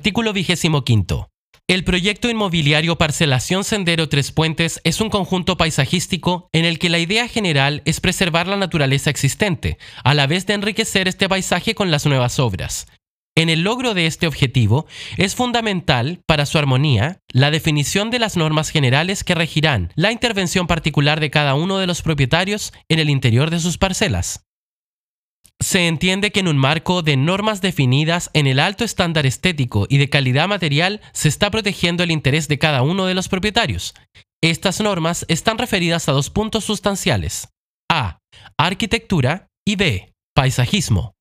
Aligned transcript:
Artículo 0.00 0.32
25. 0.32 1.28
El 1.68 1.84
proyecto 1.84 2.30
inmobiliario 2.30 2.96
Parcelación 2.96 3.64
Sendero 3.64 4.08
Tres 4.08 4.32
Puentes 4.32 4.80
es 4.82 4.98
un 5.02 5.10
conjunto 5.10 5.58
paisajístico 5.58 6.48
en 6.54 6.64
el 6.64 6.78
que 6.78 6.88
la 6.88 6.98
idea 6.98 7.28
general 7.28 7.82
es 7.84 8.00
preservar 8.00 8.48
la 8.48 8.56
naturaleza 8.56 9.10
existente, 9.10 9.76
a 10.02 10.14
la 10.14 10.26
vez 10.26 10.46
de 10.46 10.54
enriquecer 10.54 11.06
este 11.06 11.28
paisaje 11.28 11.74
con 11.74 11.90
las 11.90 12.06
nuevas 12.06 12.38
obras. 12.38 12.86
En 13.36 13.50
el 13.50 13.60
logro 13.60 13.92
de 13.92 14.06
este 14.06 14.26
objetivo 14.26 14.86
es 15.18 15.34
fundamental 15.34 16.22
para 16.24 16.46
su 16.46 16.56
armonía 16.56 17.20
la 17.30 17.50
definición 17.50 18.08
de 18.08 18.20
las 18.20 18.38
normas 18.38 18.70
generales 18.70 19.22
que 19.22 19.34
regirán 19.34 19.92
la 19.96 20.12
intervención 20.12 20.66
particular 20.66 21.20
de 21.20 21.28
cada 21.28 21.52
uno 21.52 21.76
de 21.76 21.86
los 21.86 22.00
propietarios 22.00 22.72
en 22.88 23.00
el 23.00 23.10
interior 23.10 23.50
de 23.50 23.60
sus 23.60 23.76
parcelas. 23.76 24.46
Se 25.62 25.86
entiende 25.86 26.32
que 26.32 26.40
en 26.40 26.48
un 26.48 26.56
marco 26.56 27.02
de 27.02 27.16
normas 27.16 27.60
definidas 27.60 28.30
en 28.32 28.46
el 28.46 28.58
alto 28.60 28.82
estándar 28.82 29.26
estético 29.26 29.86
y 29.90 29.98
de 29.98 30.08
calidad 30.08 30.48
material 30.48 31.02
se 31.12 31.28
está 31.28 31.50
protegiendo 31.50 32.02
el 32.02 32.10
interés 32.10 32.48
de 32.48 32.58
cada 32.58 32.82
uno 32.82 33.04
de 33.04 33.14
los 33.14 33.28
propietarios. 33.28 33.94
Estas 34.42 34.80
normas 34.80 35.26
están 35.28 35.58
referidas 35.58 36.08
a 36.08 36.12
dos 36.12 36.30
puntos 36.30 36.64
sustanciales. 36.64 37.48
A. 37.90 38.18
Arquitectura 38.56 39.48
y 39.66 39.76
B. 39.76 40.14
Paisajismo. 40.34 41.12